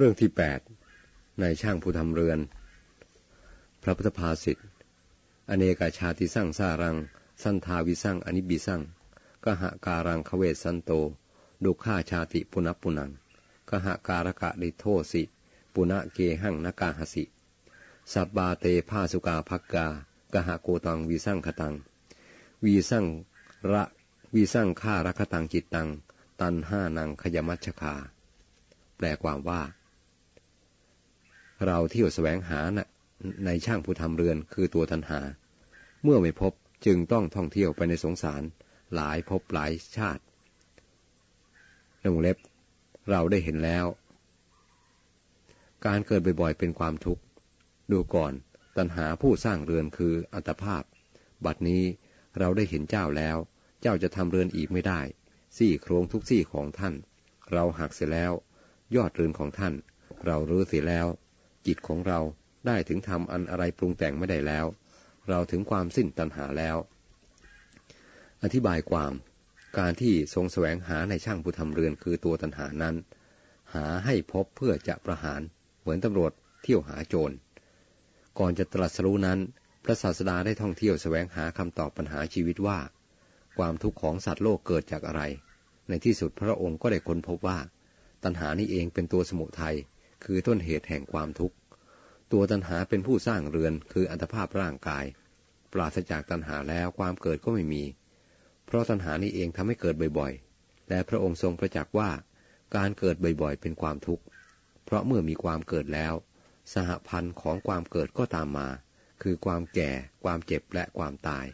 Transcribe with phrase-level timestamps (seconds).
[0.00, 0.60] เรื่องที่แปด
[1.40, 2.38] ในช่างผู้ทำเรือน
[3.82, 4.58] พระพุทธภาษิต
[5.50, 6.96] อเนกาชาติสั่งสารัง
[7.42, 8.80] สันทาวิสั่งอนิบิสั่ง
[9.44, 10.90] กหะการังคเวสันโต
[11.64, 13.10] ดุข้าชาติปุณปุนัง
[13.70, 15.22] กหะการกะดิโทสิ
[15.74, 17.24] ปุณะเกหังนกาหสิ
[18.12, 19.86] สับบาเตภาสุกาภักกา
[20.32, 21.74] กหะโกตังวิสั่งคตัง
[22.64, 23.04] วีสั่ง
[23.72, 23.82] ระ
[24.34, 25.88] วีสั่งฆ่ารักตังจิตตัง
[26.40, 27.94] ตันห้านังขยมัชคา
[28.96, 29.62] แปลความว่า
[31.66, 32.86] เราเที่ยวแสวงหานะ
[33.44, 35.20] ในช่างผู้ทำเรือนคือตัวตันหา
[36.02, 36.52] เมื่อไม่พบ
[36.86, 38.42] จึงต้องท่องเที่ยวไปในสงสาร
[38.94, 40.22] หลายพบหลายชาติ
[42.04, 42.36] นงเล็บ
[43.10, 43.86] เราได้เห็นแล้ว
[45.86, 47.22] การเกิดบ่อยๆเป็นความทุกข์
[47.90, 48.32] ดูก่อน
[48.76, 50.82] ตันหาผู้สร้างเรือนคืออัตภาพ
[51.44, 51.82] บัดนี้
[52.38, 53.36] เราได้เห็นเจ้าแล้ว
[53.82, 55.00] เจ้าจะทำเรือนอีกไม่ได้
[55.56, 56.94] ซี่โครงทุกซี่ของท่าน
[57.52, 58.32] เราหักเสียแล้ว
[58.96, 59.74] ยอดเรือนของท่าน
[60.26, 61.06] เรารู้อเสียแล้ว
[61.68, 62.20] จิตของเรา
[62.66, 64.66] ได้ถึงทำอันอะไรปรุงแต่งไม่ได้แล้ว
[65.28, 66.76] เราถึงความสิ้นตัณหาแล้ว
[68.42, 69.12] อธิบายความ
[69.78, 72.96] การที่ทรงแสวงหาในช่างผู้ทำเรือนคือตัวตัณหานั้น
[73.74, 75.40] หาให้พบเพื่อจะประหาร
[75.80, 77.34] เหมือนตำรวจเที่ยวหาโจร
[78.38, 79.38] ก่อนจะตรัสรู้นั้น
[79.84, 82.78] พระศาสดาได้ท่องเที่ยวแสวงหาคำตอบปัญหาชีวิตว่า
[83.58, 85.22] ความทุกข์ของสัตว์โลกเกิดจากอะไร
[85.88, 87.58] ในที่สุดพระองค์ก็ได้ค้นพบว่า
[88.24, 89.76] ตัณหานี้เองเป็นตัวสมุทัย
[90.24, 91.56] คือต้นเหตุแห่งความทุกข์
[92.32, 95.04] ตัวตัณหาเป็นผู้สร้างเรือนคืออัตภาพร่างกาย
[95.72, 97.84] ปราศจากตัณหาแล้วความเกิดก็ไม่มี
[98.66, 102.10] เพราะตัณหานี้เองทำให้เกิดบ่อยๆ และพระองค์ทรงประจักษ์ว่า
[102.76, 104.24] การเกิดบ่อยๆ เป็นความทุกข์
[104.84, 106.14] เพราะเมื่อมีความเกิดแล้ว
[106.74, 108.68] สหพันธ์ของความเกิดก็ตามมา
[109.22, 109.90] คือความแก่
[110.24, 111.46] ความเจ็บและความตาย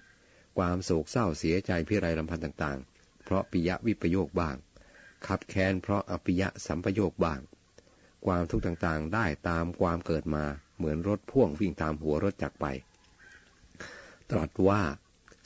[0.59, 4.57] ความโศกเศร้าเสียใจพิไรลำพันธ์ต่างๆ เพราะปิยะวิปโยคบ้าง
[5.27, 7.41] ขับแค้นเพราะอปิยะสัมปโยคบ้าง
[8.27, 10.45] ความทุกข์ต่างๆ ได้ตามความเกิดมา
[10.77, 12.67] เหมือนรถพ่วงวิ่งตามหัวรถจักรไป
[14.31, 14.83] ตรัสว่า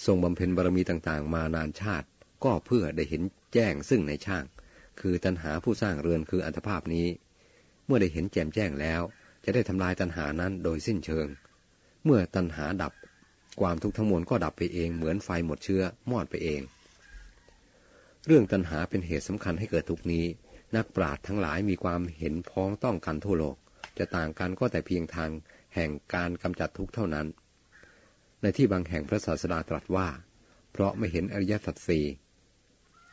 [0.06, 2.06] ทรงบำเพ็ญบารมีต่างๆ มานานชาติ
[2.44, 3.22] ก็เพื่อได้เห็น
[3.54, 4.44] แจ้งซึ่งในช่าง
[5.00, 7.06] คือตัณหาผู้สร้างเรือนคืออัตภาพนี้
[7.86, 9.03] เมื่อได้เห็นแจ่มแจ้งแล้ว
[9.44, 11.26] จะได้ทำลายตัณหานั้นโดยสิ้นเชิง
[12.04, 12.92] เมื่อตัณหาดับ
[13.60, 16.60] ความทุกข์ทั้งมวลก็ดับไปเองเหมือนไฟหมดเชื้อมอดไปเอง
[18.26, 20.24] เรื่องตัณหาเป็นเหตุสำคัญให้เกิดทุกนี้
[20.76, 23.56] นักปราชญ์ทั้งหลายมีความเห็นพ้องต้องกันทั่วโลก
[23.98, 25.30] จะต่างกันก็แต่เพียงทาง
[25.74, 27.26] แห่งการกำจัดทุกข์เท่านั้น
[28.42, 30.08] ในที่บางแห่งพระศาสดาตรัสว่า
[30.72, 32.04] เพราะไม่เห็นอริยสัจสี่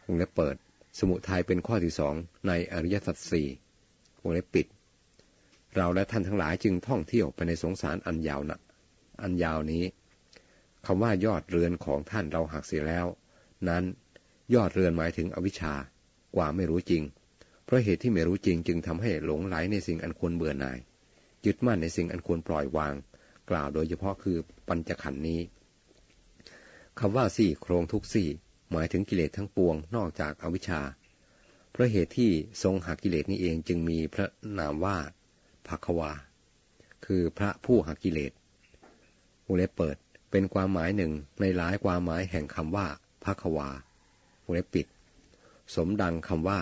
[0.05, 0.55] วงเล็บเปิด
[0.99, 2.15] สมุทัยเป็นข้อที่สอง
[2.47, 3.47] ในอริยสัจสี่
[4.23, 4.67] วงเล็บปิด
[5.75, 8.59] เราและท่านทั้งหลายจึงท่องเที่ยวไปในสงสารอันยาวนะ
[9.21, 9.83] อันยาวนี้
[10.85, 13.05] คำว่ายอดเรือนของท่านเราหักเสียแล้ว
[13.69, 13.83] นั้น
[14.55, 15.73] ยอดเรือนหมายถึงอวิชชา
[16.35, 17.03] กว่าไม่รู้จริง
[17.65, 20.77] เพราะเหตุที่ไม่รู้จริงจึงทำให้หลงไหลในสิ่งอันควรเบื่อหน่าย
[21.45, 22.93] ยึดมั่นในสิ่งอันควรปล่อยวาง
[23.49, 24.37] กล่าวโดยเฉพาะคือ
[24.67, 25.41] ปัญจขันธ์นี้
[26.99, 28.29] คำว่าสี่โครงทุกสี่
[28.71, 30.81] หมายถึงกิเลสทั้งปวงนอกจากอวิชชา
[31.71, 32.31] เพราะเหตุที่
[32.63, 34.27] ทรงหักกิเลสนี้เองจึงมีพระ
[34.59, 34.97] นามว่า
[35.67, 36.11] ภควา
[37.05, 38.31] คือพระผู้หักกิเลส
[39.45, 39.97] วงเล็บเปิด
[40.31, 41.11] เป็นความหมายหนึ่ง
[41.41, 42.87] ในหลายความหมายแห่งคำว่า
[43.23, 43.69] ภควา
[44.43, 44.87] วงเล็บปิด
[45.75, 46.59] สมดังคำว่า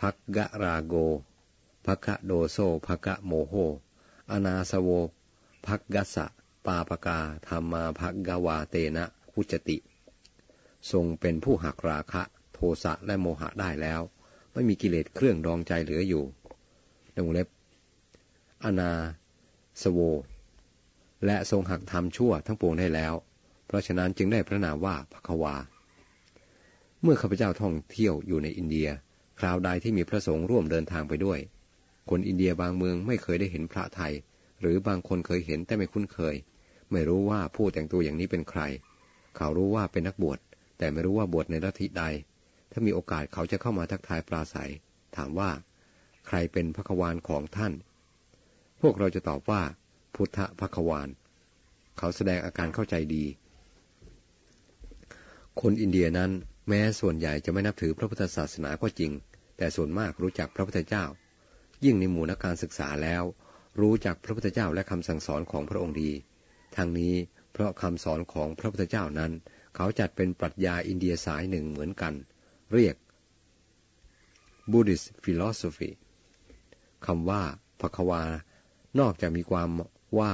[0.00, 0.94] ภักกะราโก
[1.86, 3.54] ภักะโดโซภักะโมโห
[4.30, 4.88] อนาสโว
[5.66, 6.26] ภักกัสะ
[6.66, 7.18] ปาปกา
[7.48, 9.76] ธรรมาภักกวาเตนะอุจติ
[10.90, 14.00] ทรงเป็นผู้หักราคะ โทสะและโมหะได้แล้ว
[14.52, 16.24] ไม่มีกิเลสเครื่องดองใจเหลืออยู่
[17.12, 17.48] ในวงเล็บ
[18.64, 18.92] อนา
[19.82, 19.98] สโว
[21.26, 23.14] และทรงหักทำชั่วทั้งปวงได้แล้ว
[23.66, 25.56] เพราะฉะนั้นจึงได้พระนามว่าภควา
[27.02, 28.88] เมื่อข้าพเจ้าท่องเที่ยวอยู่ในอินเดีย
[29.38, 31.38] คราวใดที่มีพระสงฆ์ร่วมเดินทางไปด้วย
[32.10, 34.12] คนอินเดียบางเมืองไม่เคยได้เห็นพระไทย
[34.60, 36.34] หรือบางคนเคยเห็นแต่ไม่คุ้นเคย
[36.92, 38.60] ไม่รู้ว่าผู้แต่งตัวอย่างนี้เป็นใคร
[39.36, 40.38] เขารู้ว่าเป็นนักบวช
[40.78, 42.04] แต่ไม่รู้ว่าบวชในลัทธิใด
[42.72, 44.70] ถ้ามีโอกาสเขาจะเข้ามาทักทายปราศัย
[45.16, 45.50] ถามว่า
[46.26, 47.72] ใครเป็นพระควานของท่าน
[48.80, 49.62] พวกเราจะตอบว่า
[50.14, 51.08] พุทธพระควาน
[51.98, 53.24] เขาแสดงอาการเข้าใจดี
[55.60, 56.30] คนอินเดียนั้น
[56.68, 59.12] แม้ส่วนใหญ่จะไม่นับถือพระพุทธศาสนาก็จริง
[59.56, 61.04] แต่ส่วนมากรู้จักพระพุทธเจ้า
[61.84, 63.24] ยิ่งในหมู่นักการศึกษาแล้ว
[63.80, 66.10] รู้จักพระพุทธเจ้าและคำสั่งสอนของพระองค์ดี
[66.76, 67.14] ทางนี้
[67.52, 69.32] เพราะคำสอนของพระพุทธเจ้านั้น
[69.74, 72.14] เขาจัดเป็นปรัชญาอินเดียสายหนึ่งเหมือนกัน
[72.72, 72.96] เรียก
[74.70, 75.90] Buddhist philosophy
[77.06, 77.42] คำว่า
[77.80, 78.22] ภควา
[79.00, 79.68] นอกจากมีความ
[80.18, 80.32] ว่า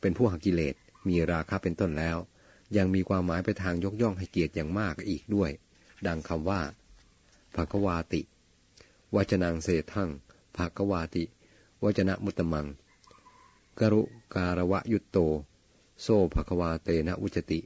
[0.00, 0.74] เป็นผู้หักกิเลส
[1.08, 2.16] มีราคะเป็นต้นแล้ว
[2.76, 5.50] ยังมีความหมายไปทางยกย่องให้เกียรติอย่างมากอีกด้วย
[6.06, 6.60] ดังคำว่า
[7.56, 8.20] ภควาติ
[9.14, 10.10] วจนังเศทัง
[10.56, 11.24] ภากวาติ
[11.82, 12.66] วจนะมุตมัง
[13.78, 14.02] กรุ
[14.34, 15.18] การวะยุตโต
[16.02, 17.60] โซภควาเตนะอุจติ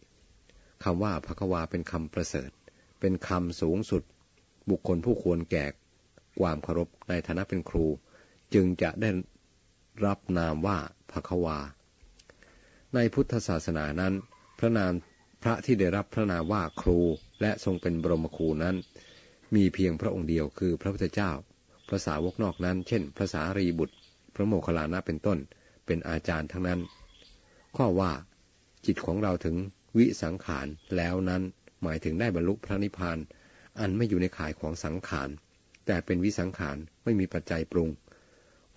[0.83, 2.51] คำว่าภควาเป็นคำประเสริฐ
[3.01, 4.03] เป็นคำสูงสุด
[4.71, 5.65] บุคคลผู้ควรแก่
[6.41, 7.87] ความเคารพในฐานะเป็นครู
[8.55, 9.11] จึงจะได้
[10.05, 10.79] รับนามว่า
[11.13, 11.59] ภควา
[12.95, 14.15] ในพุทธศาสนานั้น
[14.61, 14.93] พระนาม
[15.43, 16.99] พระที่ได้รับพระนามว่าครู
[17.41, 18.77] และทรงเป็นบรมครูนั้น
[19.55, 21.31] มีเพียงพระองค์เดียวคือพระพุทธเจ้า
[21.89, 23.95] พระสาวกนอกนั้น เช่นพระสารีบุตร
[24.35, 25.39] พระโมคคัลลานะเป็นต้น
[25.87, 26.81] เป็นอาจารย์ทั้งนั้น
[27.77, 28.13] ข้อว่า
[28.87, 29.57] จิตของเราถึง
[29.97, 30.67] วิสังขาร
[30.97, 31.43] แล้วนั้น
[31.83, 33.19] หมายถึงได้บรรลุพระนิพพาน
[33.81, 35.29] อันไม่อยู่ในข่ายของสังขาร
[35.87, 37.89] แต่เป็นวิสังขารไม่มีปัจจัยปรุง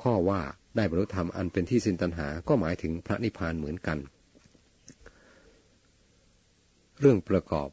[0.01, 0.41] ข้อว่า
[0.75, 3.97] ได้บรรลุธรรมอันเป็นที่สิ้นตัณหาก็หมายถึงพระนิพพานเหมือนกัน
[7.05, 7.69] เรื่องประกอบ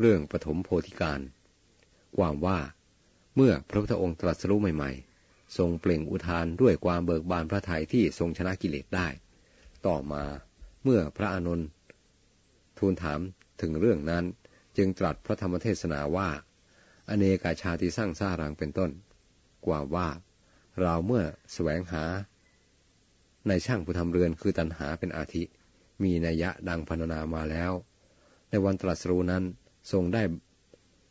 [0.00, 1.20] เรื่องปฐมโพธิการ
[2.16, 2.58] ความว่า
[3.36, 4.90] เมื่อพระพุทธองค์ตรัสรู้ใหม่
[5.24, 9.08] ๆ ทรงเปล่งอุทานด้วยความเบิกบานพระทัยที่ทรงชนะกิเลสได้
[9.86, 10.24] ต่อมา
[10.84, 11.68] เมื่อพระอานนท์
[12.78, 13.20] ทูลถาม
[13.60, 14.24] ถึงเรื่องนั้น
[14.76, 16.28] จึงตรัสพระธรรมเทศนาว่า
[17.08, 18.90] อเนกาชาติสร้างสร้ารังเป็นต้น
[19.66, 20.08] กว่าว่า
[20.80, 22.04] เราเมื่อแสวงหา
[23.48, 25.42] ในช่างผู้ทำเรือนคือตันหาเป็นอาทิ
[26.02, 27.74] มีนัยยะดังพรรณนามาแล้ว
[28.54, 29.44] ในวันตรัสรู้นั้น
[29.92, 30.22] ทรงได้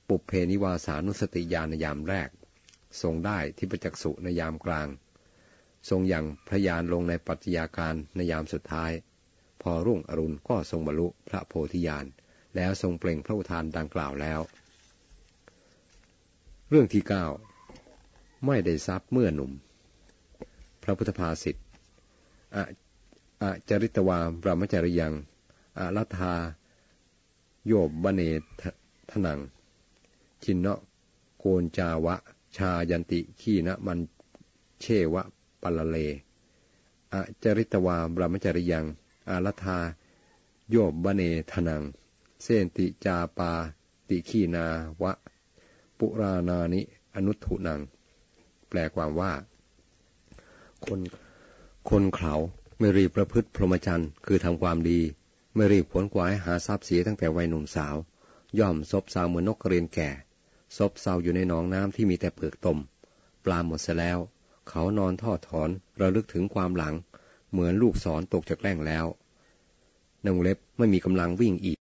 [0.10, 2.30] ปุเพนิวาสานุสติญาณในยามแรก
[3.02, 4.88] ทรงได้ที่ประจักษุในยามกลาง
[5.90, 8.92] ทรงอย่างพระยานลงในปัจจัยาการในยามสุดท้าย
[9.62, 12.06] พอรุ่งอรุณก็ทรงบรรลุพระโพธิญาณ
[12.56, 14.40] แล้วทรงเปล่งพระอุทานดังกล่าวแล้ว
[16.70, 17.26] เรื่องที่เก้า
[18.46, 19.52] ไม่ได้ทรัพย์เมื่อหนุ่ม
[20.84, 21.56] พระพุทธภาษิต
[22.56, 25.14] อะจริตวาบรมจริยัง
[25.80, 26.36] อรัธา
[27.68, 28.22] โยบบเน
[29.10, 29.40] ทนัง
[30.44, 30.80] ชินเนาะ
[31.40, 32.16] โกนจาวะ
[32.56, 34.00] ชายันติขีนะมัน
[34.82, 35.24] เชวะ
[35.62, 35.98] ปลเล
[37.14, 38.86] อะจริตวาบรมจริยัง
[39.30, 39.80] อารัธา
[40.70, 41.22] โยบบเน
[41.52, 41.82] ทนัง
[42.42, 43.52] เสนติจาปา
[44.08, 44.66] ติขีนา
[45.02, 45.12] วะ
[45.98, 46.82] ปุรานานิ
[47.16, 47.80] อนุทุนัง
[48.70, 49.32] แปลความว่า
[50.86, 51.00] คน
[51.90, 52.34] คนเขา
[52.80, 55.00] ไม่รีประพฤติพรหมจรรย์ คือทำความดี
[55.56, 57.96] ไม่รีบขวนขวายหาทรัพย์เสียตั้งแต่วัยหนุ่มสาว
[58.60, 60.10] ย่อมซบเซาเหมือนนกกระเรียนแก่
[60.78, 62.80] ซบเซาอยู่ในหนองน้ำที่มีแต่เปลือกตม
[63.46, 64.20] ปลาหมดเสียแล้ว
[64.70, 65.70] เขานอนทอดถอน
[66.02, 66.94] ระลึกถึงความหลัง
[67.52, 69.06] เหมือนลูกศรตกจากแร่งแล้ว
[70.26, 71.72] นงเล็บไม่มีกำลังวิ่งอีก